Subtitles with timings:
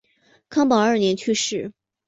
[0.49, 1.71] 康保二年去世。